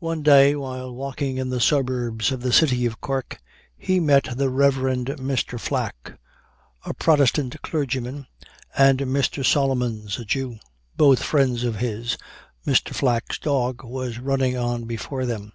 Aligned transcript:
One 0.00 0.24
day, 0.24 0.56
while 0.56 0.92
walking 0.92 1.36
in 1.36 1.50
the 1.50 1.60
suburbs 1.60 2.32
of 2.32 2.40
the 2.40 2.52
city 2.52 2.84
of 2.84 3.00
Cork, 3.00 3.38
he 3.78 4.00
met 4.00 4.28
the 4.36 4.50
Rev. 4.50 4.74
Mr. 4.74 5.60
Flack, 5.60 6.18
a 6.84 6.92
Protestant 6.92 7.62
clergyman, 7.62 8.26
and 8.76 8.98
Mr. 8.98 9.44
Solomons, 9.46 10.18
a 10.18 10.24
Jew 10.24 10.58
both 10.96 11.22
friends 11.22 11.62
of 11.62 11.76
his 11.76 12.18
Mr. 12.66 12.92
Flack's 12.92 13.38
dog 13.38 13.84
was 13.84 14.18
running 14.18 14.56
on 14.56 14.84
before 14.84 15.24
them. 15.24 15.52